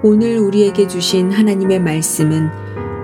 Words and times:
오늘 0.00 0.38
우리에게 0.38 0.86
주신 0.86 1.32
하나님의 1.32 1.80
말씀은 1.80 2.48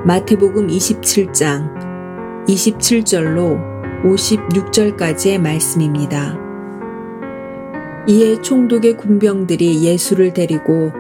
마태복음 0.05 0.69
27장 0.69 2.45
27절로 2.47 4.05
56절까지의 4.05 5.41
말씀입니다. 5.41 6.39
이에 8.07 8.41
총독의 8.41 8.97
군병들이 8.97 9.83
예수를 9.83 10.35
데리고 10.35 10.93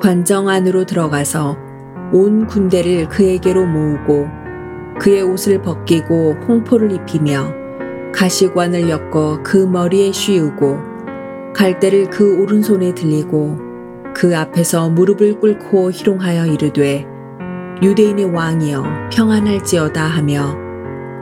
관정 0.00 0.48
안으로 0.48 0.86
들어가서 0.86 1.58
온 2.14 2.46
군대를 2.46 3.10
그에게로 3.10 3.66
모으고 3.66 4.28
그의 5.00 5.20
옷을 5.20 5.60
벗기고 5.60 6.36
홍포를 6.48 6.92
입히며 6.92 7.52
가시관을 8.14 8.88
엮어 8.88 9.42
그 9.42 9.58
머리에 9.58 10.12
씌우고 10.12 10.78
갈대를 11.52 12.08
그 12.08 12.40
오른손에 12.40 12.94
들리고 12.94 13.71
그 14.14 14.36
앞에서 14.36 14.90
무릎을 14.90 15.40
꿇고 15.40 15.90
희롱하여 15.90 16.46
이르되 16.46 17.06
유대인의 17.82 18.26
왕이여 18.26 19.10
평안할지어다 19.12 20.04
하며 20.04 20.56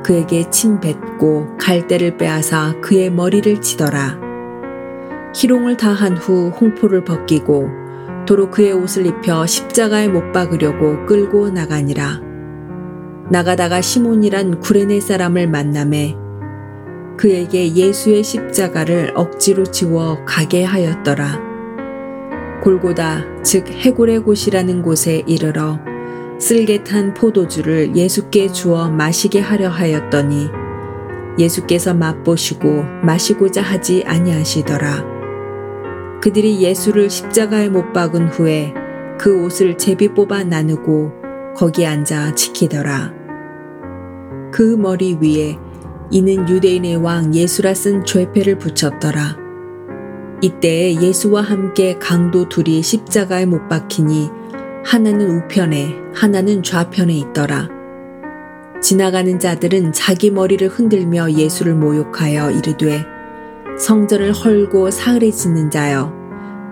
그에게 0.05 0.49
침 0.51 0.81
뱉고 0.81 1.57
갈대를 1.59 2.17
빼앗아 2.17 2.81
그의 2.81 3.11
머리를 3.11 3.61
치더라. 3.61 4.19
희롱을 5.35 5.77
다한 5.77 6.17
후 6.17 6.49
홍포를 6.49 7.05
벗기고 7.05 7.69
도로 8.27 8.51
그의 8.51 8.73
옷을 8.73 9.07
입혀 9.07 9.47
십자가에 9.47 10.09
못 10.09 10.33
박으려고 10.33 11.07
끌고 11.07 11.51
나가니라. 11.51 12.21
나가다가 13.31 13.81
시몬이란 13.81 14.61
구레네 14.61 15.01
사람을 15.01 15.47
만남에 15.47 16.17
그에게 17.17 17.75
예수의 17.75 18.25
십자가를 18.25 19.13
억지로 19.15 19.65
지워 19.65 20.25
가게 20.25 20.65
하였더라. 20.65 21.50
골고다 22.63 23.43
즉 23.43 23.69
해골의 23.69 24.21
곳이라는 24.21 24.83
곳에 24.83 25.23
이르러 25.27 25.79
쓸개탄 26.39 27.15
포도주를 27.15 27.95
예수께 27.95 28.49
주어 28.49 28.89
마시게 28.89 29.41
하려 29.41 29.69
하였더니 29.69 30.49
예수께서 31.39 31.95
맛보시고 31.95 32.83
마시고자 33.03 33.63
하지 33.63 34.05
아니하시더라. 34.07 35.21
그들이 36.23 36.61
예수를 36.61 37.09
십자가에 37.09 37.69
못 37.69 37.93
박은 37.93 38.29
후에 38.29 38.75
그 39.19 39.45
옷을 39.45 39.77
제비 39.79 40.09
뽑아 40.09 40.45
나누고 40.45 41.13
거기 41.57 41.87
앉아 41.87 42.35
지키더라. 42.35 43.13
그 44.53 44.77
머리 44.77 45.15
위에 45.21 45.57
이는 46.11 46.49
유대인의 46.49 46.97
왕 46.97 47.35
예수라 47.35 47.75
쓴 47.75 48.05
죄패를 48.05 48.59
붙였더라. 48.59 49.50
이때에 50.43 50.95
예수와 51.03 51.43
함께 51.43 51.99
강도 51.99 52.49
둘이 52.49 52.83
십자가에 52.83 53.45
못 53.45 53.69
박히니 53.69 54.31
하나는 54.85 55.37
우편에 55.37 55.95
하나는 56.15 56.63
좌편에 56.63 57.13
있더라. 57.15 57.69
지나가는 58.81 59.39
자들은 59.39 59.93
자기 59.93 60.31
머리를 60.31 60.67
흔들며 60.69 61.33
예수를 61.33 61.75
모욕하여 61.75 62.51
이르되 62.53 63.05
성전을 63.79 64.33
헐고 64.33 64.91
사흘에 64.91 65.31
짓는 65.31 65.71
자여 65.71 66.11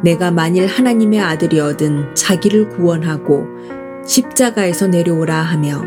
내가 0.03 0.31
만일 0.31 0.67
하나님의 0.67 1.21
아들이어든 1.21 2.15
자기를 2.15 2.71
구원하고 2.71 3.47
십자가에서 4.07 4.87
내려오라 4.87 5.37
하며 5.37 5.83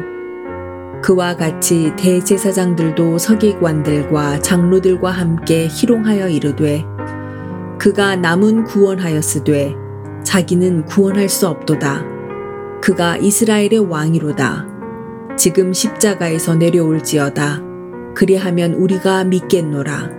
그와 1.01 1.35
같이 1.35 1.91
대제사장들도 1.97 3.17
서기관들과 3.17 4.41
장로들과 4.41 5.09
함께 5.09 5.67
희롱하여 5.67 6.29
이르되 6.29 6.85
그가 7.81 8.15
남은 8.15 8.65
구원하였으되 8.65 9.73
자기는 10.23 10.85
구원할 10.85 11.27
수 11.27 11.47
없도다. 11.47 12.05
그가 12.79 13.17
이스라엘의 13.17 13.79
왕이로다. 13.89 14.67
지금 15.35 15.73
십자가에서 15.73 16.53
내려올지어다. 16.53 17.59
그리하면 18.13 18.75
우리가 18.75 19.23
믿겠노라. 19.23 20.11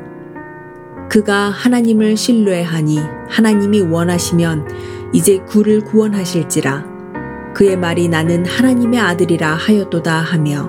그가 1.09 1.51
하나님을 1.51 2.17
신뢰하니 2.17 2.99
하나님이 3.29 3.83
원하시면 3.83 4.67
이제 5.13 5.39
구를 5.47 5.85
구원하실지라. 5.85 7.53
그의 7.55 7.77
말이 7.79 8.09
나는 8.09 8.45
하나님의 8.45 8.99
아들이라 8.99 9.55
하였도다 9.55 10.13
하며 10.13 10.69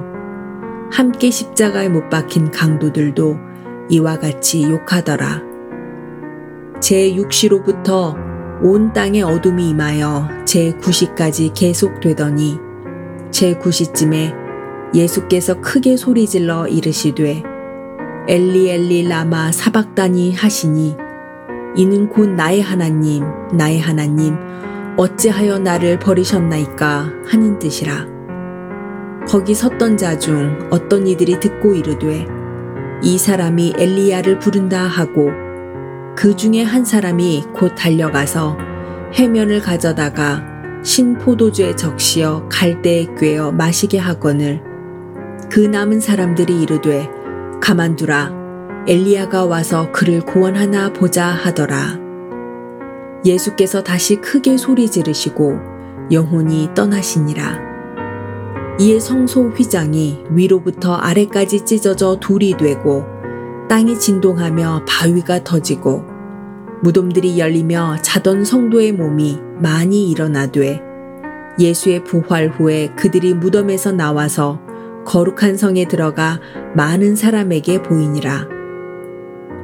함께 0.92 1.32
십자가에 1.32 1.90
못 1.90 2.12
박힌 2.12 2.52
강도들도 2.52 3.40
이와 3.90 4.20
같이 4.20 4.62
욕하더라. 4.70 5.53
제6시로부터 6.84 8.14
온 8.62 8.92
땅에 8.92 9.22
어둠이 9.22 9.70
임하여 9.70 10.28
제9시까지 10.44 11.54
계속되더니 11.54 12.58
제9시쯤에 13.32 14.94
예수께서 14.94 15.62
크게 15.62 15.96
소리질러 15.96 16.68
이르시되 16.68 17.42
엘리 18.28 18.70
엘리 18.70 19.08
라마 19.08 19.52
사박다니 19.54 20.36
하시니 20.36 20.98
이는 21.76 22.10
곧 22.10 22.30
나의 22.30 22.62
하나님 22.62 23.24
나의 23.54 23.80
하나님 23.80 24.36
어찌하여 24.98 25.60
나를 25.60 25.98
버리셨나이까 26.00 27.10
하는 27.26 27.58
뜻이라. 27.60 28.08
거기 29.28 29.56
섰던 29.56 29.98
자 29.98 30.20
중 30.20 30.60
어떤 30.70 31.08
이들이 31.08 31.40
듣고 31.40 31.74
이르되 31.74 32.28
이 33.02 33.18
사람이 33.18 33.74
엘리야를 33.78 34.38
부른다 34.40 34.82
하고 34.82 35.43
그 36.16 36.36
중에 36.36 36.64
한 36.64 36.86
사람이 36.86 37.46
곧 37.54 37.74
달려가서 37.76 38.58
해면을 39.14 39.62
가져다가 39.62 40.44
신포도주에 40.84 41.76
적시어 41.76 42.48
갈대에 42.50 43.08
꿰어 43.18 43.52
마시게 43.52 43.98
하거늘 43.98 44.62
그 45.50 45.60
남은 45.60 46.00
사람들이 46.00 46.62
이르되 46.62 47.10
가만두라 47.62 48.44
엘리야가 48.88 49.46
와서 49.46 49.92
그를 49.94 50.20
구원하나 50.20 50.92
보자 50.92 51.28
하더라. 51.28 52.00
예수께서 53.26 53.82
다시 53.82 54.18
크게 54.18 54.58
소리 54.58 54.90
지르시고 54.92 55.58
영혼이 56.12 56.72
떠나시니라. 56.76 57.62
이에 58.80 59.00
성소 59.00 59.52
휘장이 59.52 60.26
위로부터 60.32 60.96
아래까지 60.96 61.64
찢어져 61.64 62.18
둘이 62.20 62.58
되고 62.58 63.06
땅이 63.74 63.98
진동하며 63.98 64.86
바위가 64.88 65.44
터지고 65.44 66.04
무덤들이 66.84 67.40
열리며 67.40 67.98
자던 68.04 68.46
성도의 68.46 68.92
몸이 68.92 69.40
많이 69.58 70.12
일어나되 70.12 70.80
예수의 71.58 72.04
부활 72.04 72.50
후에 72.50 72.90
그들이 72.96 73.34
무덤에서 73.34 73.92
나와서 73.92 74.62
거룩한 75.08 75.58
성에 75.58 75.88
들어가 75.88 76.40
많은 76.76 77.16
사람에게 77.16 77.82
보이니라. 77.82 78.48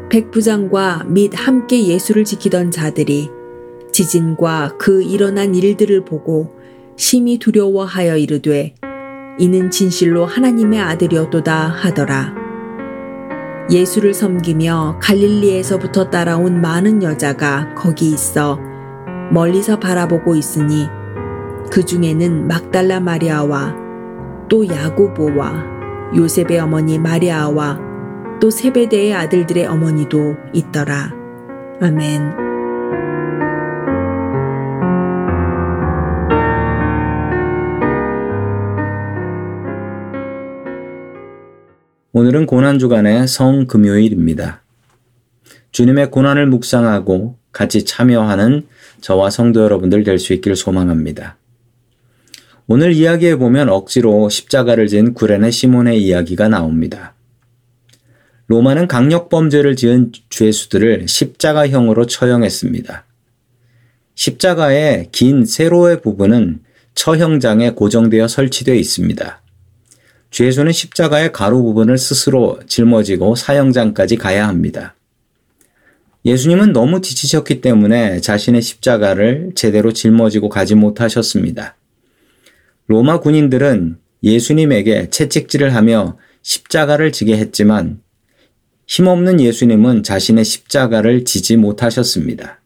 백부장과 0.09 1.03
및 1.07 1.31
함께 1.35 1.85
예수를 1.85 2.23
지키던 2.23 2.71
자들이 2.71 3.29
지진과 3.91 4.77
그 4.79 5.03
일어난 5.03 5.53
일들을 5.53 6.03
보고 6.05 6.55
심히 6.95 7.37
두려워하여 7.37 8.17
이르되 8.17 8.73
이는 9.37 9.69
진실로 9.69 10.25
하나님의 10.25 10.79
아들이었도다 10.79 11.67
하더라. 11.67 12.38
예수를 13.69 14.13
섬기며 14.13 14.97
갈릴리에서부터 15.00 16.09
따라온 16.09 16.59
많은 16.59 17.03
여자가 17.03 17.75
거기 17.75 18.09
있어 18.09 18.59
멀리서 19.31 19.80
바라보고 19.80 20.35
있으니 20.35 20.88
그 21.72 21.85
중에는 21.85 22.47
막달라 22.47 23.00
마리아와 23.00 23.75
또 24.50 24.68
야고보와 24.68 26.16
요셉의 26.16 26.59
어머니 26.59 26.98
마리아와 26.98 27.80
또 28.42 28.50
세베대의 28.50 29.13
아들들의 29.13 29.68
어머니도 29.68 30.36
있더라. 30.54 31.13
아멘. 31.81 32.49
오늘은 42.19 42.48
고난주간의 42.48 43.30
성금요일입니다. 43.30 44.62
주님의 45.71 46.12
고난을 46.12 46.48
묵상하고 46.48 47.38
같이 47.54 47.86
참여하는 47.86 48.68
저와 49.00 49.30
성도 49.30 49.62
여러분들 49.62 50.04
될 50.04 50.19
수 50.19 50.33
있길 50.33 50.57
소망합니다. 50.57 51.38
오늘 52.68 52.92
이야기에 52.92 53.38
보면 53.38 53.69
억지로 53.69 54.27
십자가를 54.27 54.88
진 54.88 55.13
구레네 55.13 55.50
시몬의 55.50 56.04
이야기가 56.04 56.50
나옵니다. 56.50 57.16
로마는 58.48 58.89
강력범죄를 58.89 59.77
지은 59.77 60.12
죄수들을 60.30 61.07
십자가형으로 61.07 62.06
처형했습니다. 62.06 63.06
십자가의 64.15 65.07
긴 65.13 65.45
세로의 65.45 66.01
부분은 66.01 66.63
처형장에 66.95 67.69
고정되어 67.75 68.27
설치되어 68.27 68.75
있습니다. 68.75 69.42
죄수는 70.31 70.71
십자가의 70.71 71.31
가로 71.31 71.61
부분을 71.63 71.97
스스로 71.97 72.59
짊어지고 72.67 73.35
사형장까지 73.35 74.15
가야 74.17 74.47
합니다. 74.47 74.95
예수님은 76.25 76.73
너무 76.73 77.01
지치셨기 77.01 77.61
때문에 77.61 78.19
자신의 78.19 78.61
십자가를 78.61 79.53
제대로 79.55 79.91
짊어지고 79.93 80.49
가지 80.49 80.75
못하셨습니다. 80.75 81.75
로마 82.87 83.19
군인들은 83.19 83.97
예수님에게 84.23 85.09
채찍질을 85.09 85.73
하며 85.73 86.17
십자가를 86.41 87.11
지게 87.11 87.37
했지만 87.37 88.01
힘없는 88.87 89.39
예수님은 89.39 90.03
자신의 90.03 90.43
십자가를 90.43 91.23
지지 91.23 91.55
못하셨습니다. 91.55 92.59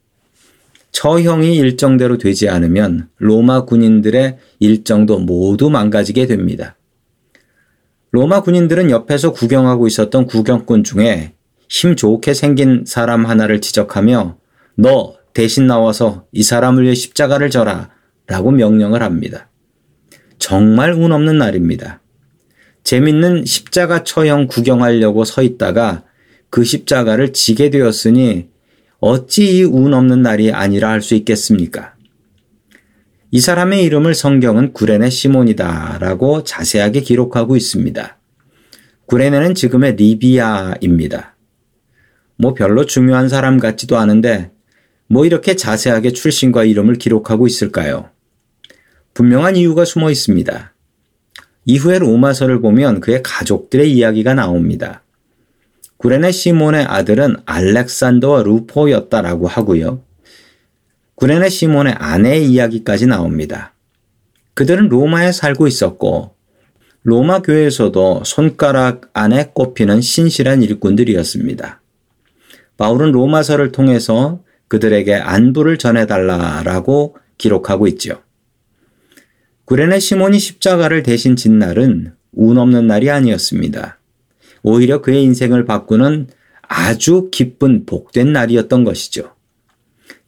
처형이 0.91 1.55
일정대로 1.57 2.17
되지 2.17 2.49
않으면 2.49 3.09
로마 3.17 3.65
군인들의 3.65 4.37
일정도 4.59 5.19
모두 5.19 5.69
망가지게 5.69 6.27
됩니다. 6.27 6.75
로마 8.13 8.41
군인들은 8.43 8.91
옆에서 8.91 9.33
구경하고 9.33 9.87
있었던 9.87 10.27
구경꾼 10.27 10.83
중에 10.83 11.33
힘 11.67 11.95
좋게 11.95 12.35
생긴 12.35 12.83
사람 12.85 13.25
하나를 13.25 13.59
지적하며 13.59 14.37
너 14.75 15.15
대신 15.33 15.65
나와서 15.65 16.27
이 16.31 16.43
사람을 16.43 16.83
위해 16.83 16.93
십자가를 16.93 17.49
져라 17.49 17.89
라고 18.27 18.51
명령을 18.51 19.01
합니다. 19.01 19.49
정말 20.37 20.93
운 20.93 21.11
없는 21.11 21.39
날입니다. 21.39 22.01
재밌는 22.83 23.45
십자가 23.45 24.03
처형 24.03 24.45
구경하려고 24.45 25.23
서 25.23 25.41
있다가 25.41 26.03
그 26.51 26.63
십자가를 26.63 27.33
지게 27.33 27.71
되었으니 27.71 28.49
어찌 28.99 29.57
이 29.57 29.63
운 29.63 29.95
없는 29.95 30.21
날이 30.21 30.51
아니라 30.51 30.91
할 30.91 31.01
수 31.01 31.15
있겠습니까? 31.15 31.95
이 33.35 33.41
사람의 33.41 33.83
이름을 33.85 34.13
성경은 34.13 34.73
구레네 34.73 35.09
시몬이다 35.09 35.97
라고 35.99 36.43
자세하게 36.43 37.01
기록하고 37.01 37.55
있습니다. 37.55 38.19
구레네는 39.07 39.55
지금의 39.55 39.95
리비아입니다. 39.95 41.35
뭐 42.37 42.53
별로 42.53 42.85
중요한 42.85 43.29
사람 43.29 43.57
같지도 43.57 43.97
않은데 43.97 44.51
뭐 45.07 45.25
이렇게 45.25 45.55
자세하게 45.55 46.11
출신과 46.11 46.65
이름을 46.65 46.99
기록하고 46.99 47.47
있을까요? 47.47 48.11
분명한 49.15 49.55
이유가 49.55 49.83
숨어 49.83 50.11
있습니다. 50.11 50.75
이후에 51.65 51.97
로마서를 51.97 52.61
보면 52.61 52.99
그의 52.99 53.23
가족들의 53.23 53.91
이야기가 53.91 54.35
나옵니다. 54.35 55.01
구레네 55.97 56.31
시몬의 56.31 56.85
아들은 56.85 57.37
알렉산더와 57.47 58.43
루포였다라고 58.43 59.47
하고요. 59.47 60.03
구레네 61.15 61.49
시몬의 61.49 61.93
아내의 61.97 62.49
이야기까지 62.49 63.07
나옵니다. 63.07 63.73
그들은 64.53 64.89
로마에 64.89 65.31
살고 65.31 65.67
있었고 65.67 66.35
로마 67.03 67.41
교회에서도 67.41 68.23
손가락 68.25 69.09
안에 69.13 69.51
꼽히는 69.53 70.01
신실한 70.01 70.63
일꾼들이었습니다. 70.63 71.81
바울은 72.77 73.11
로마서를 73.11 73.71
통해서 73.71 74.41
그들에게 74.67 75.13
안부를 75.13 75.77
전해달라라고 75.77 77.17
기록하고 77.37 77.87
있죠. 77.87 78.21
구레네 79.65 79.99
시몬이 79.99 80.39
십자가를 80.39 81.03
대신 81.03 81.35
진 81.35 81.59
날은 81.59 82.13
운 82.33 82.57
없는 82.57 82.87
날이 82.87 83.09
아니었습니다. 83.09 83.99
오히려 84.63 85.01
그의 85.01 85.23
인생을 85.23 85.65
바꾸는 85.65 86.27
아주 86.61 87.29
기쁜 87.31 87.85
복된 87.85 88.31
날이었던 88.31 88.83
것이죠. 88.83 89.35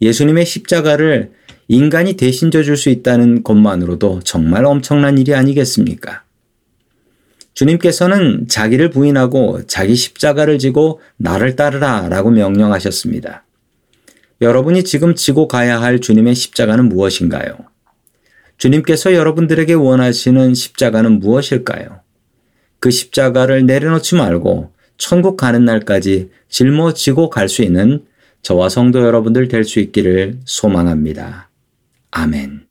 예수님의 0.02 0.46
십자가를 0.46 1.32
인간이 1.68 2.14
대신 2.14 2.52
져줄 2.52 2.78
수 2.78 2.90
있다는 2.90 3.44
것만으로도 3.44 4.22
정말 4.24 4.66
엄청난 4.66 5.18
일이 5.18 5.34
아니겠습니까? 5.34 6.24
주님께서는 7.54 8.48
자기를 8.48 8.90
부인하고 8.90 9.66
자기 9.66 9.96
십자가를 9.96 10.60
지고 10.60 11.00
나를 11.18 11.56
따르라 11.56 12.08
라고 12.10 12.30
명령하셨습니다. 12.30 13.46
여러분이 14.42 14.84
지금 14.84 15.16
지고 15.16 15.48
가야 15.48 15.82
할 15.82 16.02
주님의 16.02 16.36
십자가는 16.36 16.90
무엇인가요? 16.90 17.58
주님께서 18.58 19.14
여러분들에게 19.14 19.74
원하시는 19.74 20.54
십자가는 20.54 21.20
무엇일까요? 21.20 22.02
그 22.80 22.92
십자가를 22.92 23.66
내려놓지 23.66 24.16
말고 24.16 24.74
천국 24.98 25.38
가는 25.38 25.64
날까지 25.66 26.30
짊어지고 26.50 27.30
갈 27.30 27.50
수 27.50 27.64
있는 27.64 28.06
저와 28.46 28.70
성도 28.70 29.02
여러분들 29.04 29.48
될 29.48 29.64
수 29.64 29.80
있기를 29.80 30.40
소망합니다. 30.46 31.50
아멘. 32.12 32.65